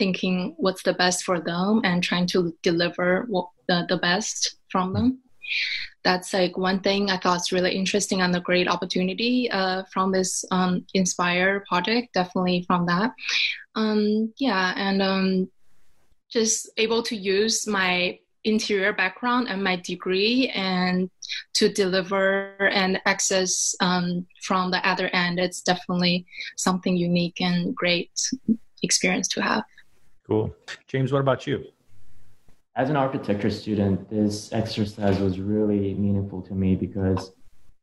thinking 0.00 0.54
what's 0.56 0.82
the 0.82 0.94
best 0.94 1.24
for 1.24 1.38
them 1.40 1.80
and 1.84 2.02
trying 2.02 2.26
to 2.26 2.38
deliver 2.62 3.26
what 3.28 3.48
the, 3.68 3.84
the 3.88 3.98
best 3.98 4.56
from 4.72 4.92
them 4.94 5.20
that's 6.02 6.32
like 6.32 6.56
one 6.56 6.80
thing 6.80 7.10
I 7.10 7.18
thought 7.18 7.40
is 7.40 7.52
really 7.52 7.72
interesting 7.72 8.22
and 8.22 8.34
a 8.34 8.40
great 8.40 8.68
opportunity 8.68 9.50
uh, 9.50 9.82
from 9.92 10.12
this 10.12 10.44
um, 10.50 10.86
Inspire 10.94 11.64
project. 11.68 12.14
Definitely 12.14 12.64
from 12.66 12.86
that. 12.86 13.12
Um, 13.74 14.32
yeah, 14.38 14.72
and 14.76 15.02
um, 15.02 15.50
just 16.30 16.70
able 16.78 17.02
to 17.04 17.16
use 17.16 17.66
my 17.66 18.18
interior 18.44 18.94
background 18.94 19.48
and 19.50 19.62
my 19.62 19.76
degree 19.76 20.48
and 20.54 21.10
to 21.52 21.68
deliver 21.68 22.56
and 22.72 22.98
access 23.04 23.74
um, 23.80 24.26
from 24.42 24.70
the 24.70 24.86
other 24.88 25.08
end. 25.08 25.38
It's 25.38 25.60
definitely 25.60 26.24
something 26.56 26.96
unique 26.96 27.40
and 27.40 27.74
great 27.76 28.10
experience 28.82 29.28
to 29.28 29.42
have. 29.42 29.64
Cool, 30.30 30.54
James. 30.86 31.12
What 31.12 31.20
about 31.20 31.44
you? 31.48 31.64
as 32.76 32.88
an 32.88 32.96
architecture 32.96 33.50
student, 33.50 34.08
this 34.08 34.52
exercise 34.52 35.18
was 35.18 35.40
really 35.40 35.92
meaningful 35.94 36.40
to 36.40 36.54
me 36.54 36.76
because 36.76 37.32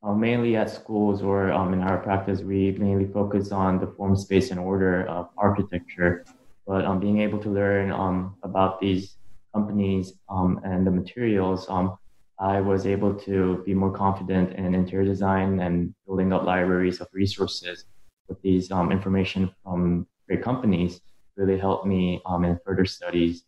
uh, 0.01 0.13
mainly 0.13 0.55
at 0.55 0.69
schools 0.69 1.21
or 1.21 1.51
um, 1.51 1.73
in 1.73 1.81
our 1.81 1.97
practice, 1.97 2.39
we 2.41 2.71
mainly 2.71 3.05
focus 3.05 3.51
on 3.51 3.79
the 3.79 3.87
form, 3.87 4.15
space, 4.15 4.49
and 4.49 4.59
order 4.59 5.05
of 5.07 5.29
architecture. 5.37 6.25
But 6.65 6.85
um, 6.85 6.99
being 6.99 7.19
able 7.19 7.37
to 7.39 7.49
learn 7.49 7.91
um, 7.91 8.35
about 8.43 8.79
these 8.79 9.17
companies 9.53 10.13
um, 10.29 10.61
and 10.63 10.87
the 10.87 10.91
materials, 10.91 11.69
um, 11.69 11.97
I 12.39 12.61
was 12.61 12.87
able 12.87 13.13
to 13.13 13.61
be 13.65 13.73
more 13.73 13.91
confident 13.91 14.53
in 14.53 14.73
interior 14.73 15.05
design 15.05 15.59
and 15.59 15.93
building 16.05 16.31
up 16.31 16.43
libraries 16.43 17.01
of 17.01 17.07
resources 17.11 17.85
with 18.29 18.41
these 18.41 18.71
um, 18.71 18.91
information 18.91 19.51
from 19.63 20.07
great 20.27 20.41
companies 20.41 21.01
really 21.37 21.57
helped 21.57 21.85
me 21.85 22.21
in 22.43 22.59
further 22.65 22.85
studies 22.85 23.43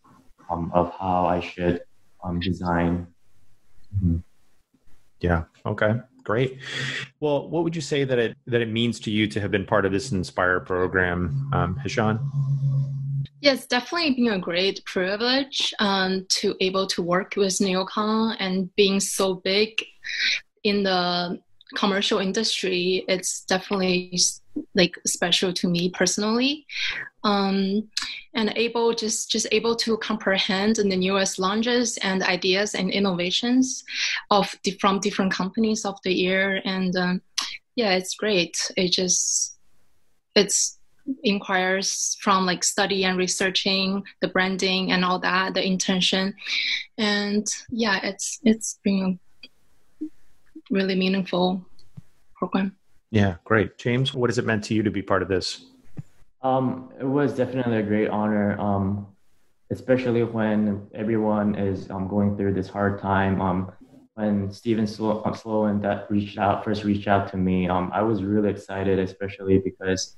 um, 0.50 0.72
of 0.74 0.94
how 1.00 1.26
I 1.26 1.40
should 1.40 1.82
um, 2.24 2.40
design. 2.40 3.08
Mm-hmm. 3.96 4.18
Yeah. 5.20 5.44
Okay. 5.66 5.96
Great. 6.24 6.60
Well, 7.20 7.50
what 7.50 7.64
would 7.64 7.76
you 7.76 7.82
say 7.82 8.04
that 8.04 8.20
it 8.20 8.38
that 8.46 8.62
it 8.62 8.70
means 8.70 9.00
to 9.02 9.12
you 9.12 9.28
to 9.28 9.42
have 9.42 9.52
been 9.52 9.66
part 9.66 9.86
of 9.86 9.92
this 9.92 10.12
Inspire 10.12 10.60
program, 10.60 11.50
um, 11.54 11.80
Hishan? 11.84 12.20
Yes, 13.42 13.66
definitely 13.66 14.16
been 14.16 14.34
a 14.34 14.40
great 14.40 14.84
privilege 14.86 15.74
um, 15.80 16.26
to 16.30 16.56
able 16.60 16.86
to 16.88 17.02
work 17.02 17.36
with 17.36 17.54
Neocon 17.60 18.36
and 18.40 18.74
being 18.76 19.00
so 19.00 19.36
big 19.36 19.82
in 20.64 20.84
the 20.84 21.40
commercial 21.76 22.20
industry. 22.20 23.06
It's 23.08 23.46
definitely 23.46 24.20
like 24.76 24.96
special 25.06 25.54
to 25.54 25.68
me 25.68 25.90
personally. 25.90 26.66
Um, 27.24 27.90
and 28.34 28.54
able 28.56 28.94
just 28.94 29.30
just 29.30 29.48
able 29.52 29.76
to 29.78 29.98
comprehend 29.98 30.78
the 30.78 30.96
newest 30.96 31.40
launches 31.40 31.98
and 31.98 32.24
ideas 32.24 32.76
and 32.76 32.92
innovations 32.92 33.84
of 34.30 34.54
from 34.80 35.00
different 35.00 35.34
companies 35.34 35.86
of 35.86 35.98
the 36.04 36.14
year. 36.14 36.62
And 36.64 36.96
um, 36.96 37.22
yeah 37.76 37.92
it's 37.92 38.16
great. 38.16 38.72
It 38.78 38.92
just 38.92 39.58
it's 40.36 40.78
inquires 41.24 42.18
from 42.22 42.46
like 42.46 42.64
study 42.64 43.04
and 43.04 43.18
researching 43.18 44.04
the 44.22 44.28
branding 44.28 44.92
and 44.92 45.04
all 45.04 45.20
that 45.20 45.54
the 45.54 45.66
intention. 45.66 46.36
And 46.98 47.48
yeah 47.70 48.00
it's 48.04 48.40
it's 48.44 48.80
been 48.84 49.20
a 50.02 50.06
really 50.70 50.96
meaningful 50.96 51.66
program 52.36 52.79
yeah, 53.12 53.36
great. 53.44 53.78
James, 53.78 54.14
what 54.14 54.30
has 54.30 54.38
it 54.38 54.46
meant 54.46 54.64
to 54.66 54.74
you 54.74 54.84
to 54.84 54.92
be 54.92 55.02
part 55.02 55.22
of 55.22 55.28
this? 55.28 55.66
Um, 56.42 56.92
it 57.00 57.06
was 57.06 57.36
definitely 57.36 57.78
a 57.78 57.84
great 57.84 58.08
honor, 58.10 58.60
um, 58.60 59.08
especially 59.72 60.24
when 60.24 60.88
everyone 60.94 61.56
is 61.56 61.90
um, 61.90 62.08
going 62.08 62.38
through 62.38 62.54
this 62.54 62.70
hard 62.70 63.02
time. 63.02 63.42
Um, 63.42 63.72
when 64.14 64.52
Steven 64.52 64.86
Sloan 64.86 65.22
um, 65.26 65.82
that 65.82 66.10
reached 66.12 66.38
out 66.38 66.64
first 66.64 66.84
reached 66.84 67.08
out 67.08 67.30
to 67.32 67.38
me, 67.38 67.68
um, 67.68 67.90
I 67.94 68.02
was 68.02 68.24
really 68.24 68.50
excited, 68.50 69.00
especially 69.00 69.60
because 69.60 70.18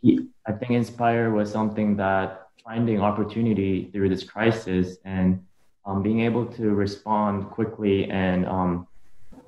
he, 0.00 0.28
I 0.46 0.52
think 0.52 0.72
Inspire 0.72 1.30
was 1.30 1.50
something 1.50 1.96
that 1.96 2.48
finding 2.64 3.00
opportunity 3.00 3.90
through 3.92 4.08
this 4.08 4.24
crisis 4.24 4.96
and 5.04 5.44
um, 5.84 6.02
being 6.02 6.20
able 6.20 6.46
to 6.46 6.70
respond 6.70 7.48
quickly 7.50 8.10
and 8.10 8.46
um, 8.46 8.86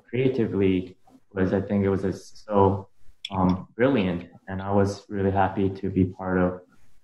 creatively 0.09 0.94
was 1.35 1.53
I 1.53 1.61
think 1.61 1.85
it 1.85 1.89
was 1.89 2.03
a, 2.03 2.13
so 2.13 2.87
um, 3.31 3.67
brilliant, 3.75 4.29
and 4.47 4.61
I 4.61 4.71
was 4.71 5.03
really 5.09 5.31
happy 5.31 5.69
to 5.69 5.89
be 5.89 6.05
part 6.05 6.37
of 6.39 6.61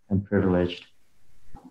and 0.10 0.24
privileged. 0.24 0.86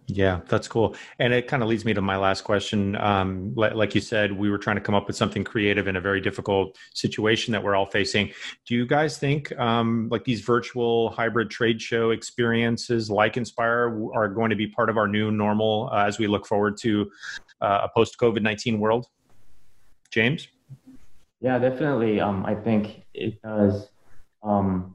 Yeah, 0.06 0.40
that's 0.48 0.66
cool. 0.66 0.96
And 1.18 1.32
it 1.32 1.46
kind 1.46 1.62
of 1.62 1.68
leads 1.68 1.84
me 1.84 1.94
to 1.94 2.00
my 2.00 2.16
last 2.16 2.42
question. 2.42 2.96
Um, 2.96 3.52
like, 3.54 3.74
like, 3.74 3.94
you 3.94 4.00
said, 4.00 4.32
we 4.32 4.50
were 4.50 4.58
trying 4.58 4.76
to 4.76 4.82
come 4.82 4.94
up 4.94 5.06
with 5.06 5.14
something 5.14 5.44
creative 5.44 5.86
in 5.86 5.94
a 5.96 6.00
very 6.00 6.20
difficult 6.20 6.76
situation 6.94 7.52
that 7.52 7.62
we're 7.62 7.76
all 7.76 7.86
facing. 7.86 8.32
Do 8.66 8.74
you 8.74 8.86
guys 8.86 9.18
think 9.18 9.56
um, 9.58 10.08
like 10.10 10.24
these 10.24 10.40
virtual 10.40 11.10
hybrid 11.10 11.50
trade 11.50 11.80
show 11.80 12.10
experiences 12.10 13.08
like 13.08 13.36
Inspire 13.36 14.10
are 14.12 14.28
going 14.28 14.50
to 14.50 14.56
be 14.56 14.66
part 14.66 14.90
of 14.90 14.96
our 14.96 15.06
new 15.06 15.30
normal 15.30 15.90
uh, 15.92 16.06
as 16.06 16.18
we 16.18 16.26
look 16.26 16.46
forward 16.46 16.76
to 16.78 17.10
uh, 17.60 17.82
a 17.84 17.88
post 17.94 18.18
COVID 18.18 18.42
19 18.42 18.80
world? 18.80 19.06
James? 20.10 20.48
Yeah, 21.40 21.58
definitely. 21.58 22.20
Um, 22.20 22.44
I 22.44 22.54
think 22.54 23.04
it 23.14 23.40
does 23.42 23.88
um, 24.42 24.94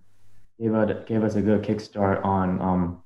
give, 0.59 0.75
a, 0.75 1.03
give 1.07 1.23
us 1.23 1.35
a 1.35 1.41
good 1.41 1.63
kickstart 1.63 2.23
on 2.23 2.61
um, 2.61 3.03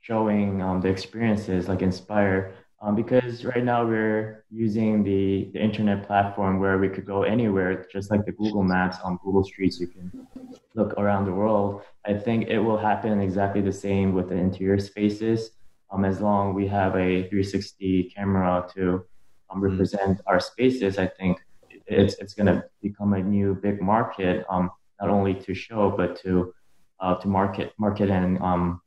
showing 0.00 0.62
um, 0.62 0.80
the 0.80 0.88
experiences 0.88 1.68
like 1.68 1.82
Inspire. 1.82 2.54
Um, 2.80 2.94
because 2.94 3.46
right 3.46 3.64
now 3.64 3.86
we're 3.86 4.44
using 4.50 5.02
the, 5.02 5.48
the 5.54 5.58
internet 5.58 6.06
platform 6.06 6.60
where 6.60 6.76
we 6.76 6.90
could 6.90 7.06
go 7.06 7.22
anywhere, 7.22 7.86
just 7.90 8.10
like 8.10 8.26
the 8.26 8.32
Google 8.32 8.62
Maps 8.62 8.98
on 9.02 9.18
Google 9.24 9.42
Streets, 9.42 9.80
you 9.80 9.86
can 9.86 10.26
look 10.74 10.92
around 10.98 11.24
the 11.24 11.32
world. 11.32 11.82
I 12.04 12.12
think 12.12 12.48
it 12.48 12.58
will 12.58 12.76
happen 12.76 13.20
exactly 13.20 13.62
the 13.62 13.72
same 13.72 14.12
with 14.12 14.28
the 14.28 14.34
interior 14.34 14.78
spaces. 14.78 15.52
Um, 15.90 16.04
as 16.04 16.20
long 16.20 16.52
we 16.52 16.66
have 16.68 16.94
a 16.94 17.22
360 17.28 18.12
camera 18.14 18.68
to 18.74 18.82
um, 19.48 19.62
mm-hmm. 19.62 19.62
represent 19.62 20.20
our 20.26 20.38
spaces, 20.38 20.98
I 20.98 21.06
think 21.06 21.38
it's 21.86 22.14
it's 22.14 22.34
going 22.34 22.46
to 22.46 22.64
become 22.82 23.12
a 23.14 23.22
new 23.22 23.54
big 23.54 23.80
market, 23.80 24.44
um, 24.48 24.70
not 25.00 25.10
only 25.10 25.34
to 25.34 25.54
show 25.54 25.90
but 25.90 26.20
to 26.22 26.54
uh, 27.00 27.14
to 27.16 27.28
market 27.28 27.72
market 27.78 28.10
and 28.10 28.38
um, 28.38 28.80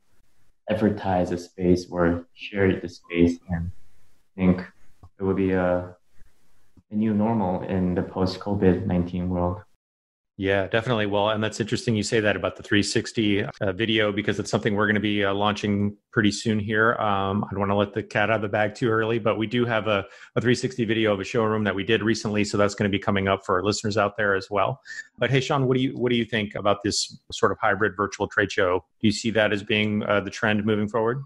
advertise 0.69 1.29
the 1.29 1.37
space 1.37 1.87
or 1.89 2.25
share 2.33 2.79
the 2.79 2.89
space. 2.89 3.37
And 3.49 3.71
I 3.71 4.41
think 4.41 4.61
it 5.19 5.23
will 5.23 5.33
be 5.33 5.51
a 5.51 5.95
a 6.89 6.95
new 6.95 7.13
normal 7.13 7.63
in 7.63 7.95
the 7.95 8.03
post 8.03 8.39
COVID 8.39 8.85
nineteen 8.85 9.29
world. 9.29 9.61
Yeah, 10.39 10.67
definitely. 10.67 11.07
Well, 11.07 11.31
and 11.31 11.43
that's 11.43 11.59
interesting 11.59 11.95
you 11.95 12.03
say 12.03 12.19
that 12.19 12.35
about 12.35 12.57
the 12.57 12.61
360 12.61 13.43
uh, 13.43 13.71
video 13.71 14.11
because 14.11 14.37
it's 14.37 14.51
something 14.51 14.75
we're 14.75 14.85
going 14.85 14.93
to 14.93 15.01
be 15.01 15.25
uh, 15.25 15.33
launching 15.33 15.97
pretty 16.11 16.31
soon 16.31 16.59
here. 16.59 16.93
Um, 16.93 17.43
I 17.43 17.49
don't 17.49 17.59
want 17.59 17.71
to 17.71 17.75
let 17.75 17.93
the 17.93 18.03
cat 18.03 18.29
out 18.29 18.35
of 18.35 18.41
the 18.43 18.47
bag 18.47 18.75
too 18.75 18.87
early, 18.87 19.17
but 19.17 19.39
we 19.39 19.47
do 19.47 19.65
have 19.65 19.87
a, 19.87 20.05
a 20.35 20.41
360 20.41 20.85
video 20.85 21.11
of 21.11 21.19
a 21.19 21.23
showroom 21.23 21.63
that 21.63 21.73
we 21.73 21.83
did 21.83 22.03
recently, 22.03 22.43
so 22.43 22.55
that's 22.55 22.75
going 22.75 22.89
to 22.89 22.95
be 22.95 23.01
coming 23.01 23.27
up 23.27 23.47
for 23.47 23.55
our 23.55 23.63
listeners 23.63 23.97
out 23.97 24.15
there 24.15 24.35
as 24.35 24.47
well. 24.51 24.79
But 25.17 25.31
Haeshan, 25.31 25.65
what 25.65 25.75
do 25.75 25.81
you 25.81 25.97
what 25.97 26.11
do 26.11 26.15
you 26.15 26.25
think 26.25 26.53
about 26.53 26.83
this 26.83 27.17
sort 27.31 27.51
of 27.51 27.57
hybrid 27.57 27.93
virtual 27.97 28.27
trade 28.27 28.51
show? 28.51 28.85
Do 29.01 29.07
you 29.07 29.13
see 29.13 29.31
that 29.31 29.51
as 29.51 29.63
being 29.63 30.03
uh, 30.03 30.19
the 30.19 30.29
trend 30.29 30.63
moving 30.63 30.87
forward? 30.87 31.23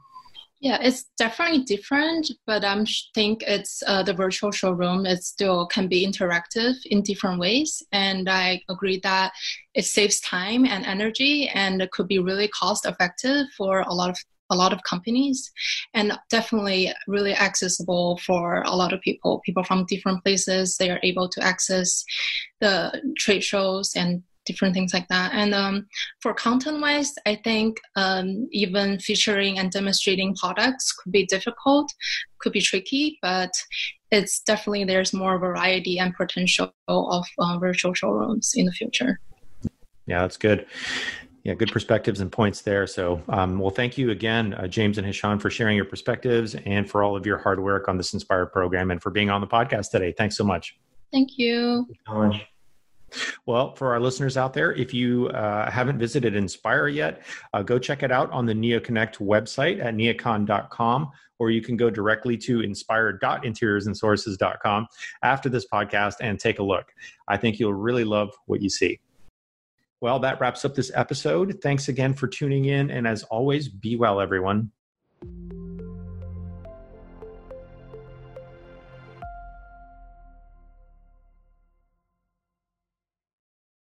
Yeah, 0.61 0.77
it's 0.79 1.05
definitely 1.17 1.63
different, 1.63 2.29
but 2.45 2.63
I 2.63 2.85
think 3.15 3.43
it's 3.47 3.81
uh, 3.87 4.03
the 4.03 4.13
virtual 4.13 4.51
showroom. 4.51 5.07
It 5.07 5.23
still 5.23 5.65
can 5.65 5.87
be 5.87 6.05
interactive 6.05 6.75
in 6.85 7.01
different 7.01 7.39
ways, 7.39 7.81
and 7.91 8.29
I 8.29 8.61
agree 8.69 8.99
that 9.01 9.33
it 9.73 9.85
saves 9.85 10.19
time 10.19 10.65
and 10.67 10.85
energy, 10.85 11.49
and 11.49 11.81
it 11.81 11.89
could 11.89 12.07
be 12.07 12.19
really 12.19 12.47
cost 12.49 12.85
effective 12.85 13.47
for 13.57 13.81
a 13.81 13.93
lot 13.93 14.11
of 14.11 14.17
a 14.51 14.55
lot 14.55 14.73
of 14.73 14.83
companies, 14.83 15.51
and 15.95 16.11
definitely 16.29 16.93
really 17.07 17.33
accessible 17.33 18.17
for 18.17 18.61
a 18.61 18.75
lot 18.75 18.93
of 18.93 19.01
people. 19.01 19.41
People 19.43 19.63
from 19.63 19.85
different 19.85 20.23
places 20.23 20.77
they 20.77 20.91
are 20.91 20.99
able 21.01 21.27
to 21.29 21.41
access 21.43 22.05
the 22.59 23.01
trade 23.17 23.43
shows 23.43 23.95
and 23.95 24.21
different 24.45 24.73
things 24.73 24.93
like 24.93 25.07
that. 25.09 25.33
And 25.33 25.53
um, 25.53 25.87
for 26.21 26.33
content 26.33 26.81
wise, 26.81 27.13
I 27.25 27.35
think 27.43 27.79
um, 27.95 28.47
even 28.51 28.99
featuring 28.99 29.59
and 29.59 29.71
demonstrating 29.71 30.35
products 30.35 30.91
could 30.93 31.11
be 31.11 31.25
difficult, 31.25 31.91
could 32.39 32.53
be 32.53 32.61
tricky, 32.61 33.17
but 33.21 33.51
it's 34.11 34.41
definitely 34.41 34.83
there's 34.83 35.13
more 35.13 35.37
variety 35.39 35.99
and 35.99 36.13
potential 36.15 36.73
of 36.87 37.25
uh, 37.39 37.57
virtual 37.59 37.93
showrooms 37.93 38.51
in 38.55 38.65
the 38.65 38.71
future. 38.71 39.19
Yeah, 40.05 40.21
that's 40.21 40.37
good. 40.37 40.65
Yeah, 41.43 41.55
good 41.55 41.71
perspectives 41.71 42.19
and 42.19 42.31
points 42.31 42.61
there. 42.61 42.85
So, 42.85 43.21
um, 43.29 43.57
well, 43.57 43.71
thank 43.71 43.97
you 43.97 44.11
again, 44.11 44.53
uh, 44.53 44.67
James 44.67 44.99
and 44.99 45.07
Hishan, 45.07 45.41
for 45.41 45.49
sharing 45.49 45.75
your 45.75 45.85
perspectives 45.85 46.55
and 46.65 46.87
for 46.87 47.01
all 47.01 47.15
of 47.15 47.25
your 47.25 47.39
hard 47.39 47.59
work 47.63 47.87
on 47.87 47.97
this 47.97 48.13
Inspire 48.13 48.45
program 48.45 48.91
and 48.91 49.01
for 49.01 49.09
being 49.09 49.31
on 49.31 49.41
the 49.41 49.47
podcast 49.47 49.89
today. 49.89 50.13
Thanks 50.15 50.37
so 50.37 50.43
much. 50.43 50.77
Thank 51.11 51.37
you. 51.37 51.85
Thank 51.87 51.89
you 51.89 51.95
so 52.07 52.13
much. 52.13 52.47
Well, 53.45 53.75
for 53.75 53.93
our 53.93 53.99
listeners 53.99 54.37
out 54.37 54.53
there, 54.53 54.71
if 54.73 54.93
you 54.93 55.27
uh, 55.29 55.69
haven't 55.69 55.99
visited 55.99 56.33
Inspire 56.35 56.87
yet, 56.87 57.23
uh, 57.53 57.63
go 57.63 57.77
check 57.79 58.03
it 58.03 58.11
out 58.11 58.31
on 58.31 58.45
the 58.45 58.53
NeoConnect 58.53 59.17
website 59.17 59.83
at 59.83 59.95
neocon.com, 59.95 61.11
or 61.39 61.51
you 61.51 61.61
can 61.61 61.75
go 61.75 61.89
directly 61.89 62.37
to 62.37 62.61
inspire.interiorsandsources.com 62.61 64.87
after 65.23 65.49
this 65.49 65.65
podcast 65.71 66.15
and 66.21 66.39
take 66.39 66.59
a 66.59 66.63
look. 66.63 66.93
I 67.27 67.37
think 67.37 67.59
you'll 67.59 67.73
really 67.73 68.03
love 68.03 68.29
what 68.45 68.61
you 68.61 68.69
see. 68.69 68.99
Well, 70.01 70.19
that 70.19 70.39
wraps 70.39 70.63
up 70.65 70.75
this 70.75 70.91
episode. 70.95 71.59
Thanks 71.61 71.87
again 71.87 72.15
for 72.15 72.27
tuning 72.27 72.65
in. 72.65 72.89
And 72.89 73.07
as 73.07 73.21
always, 73.23 73.69
be 73.69 73.95
well, 73.95 74.19
everyone. 74.19 74.71